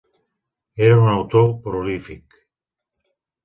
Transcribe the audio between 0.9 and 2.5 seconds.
un autor prolífic.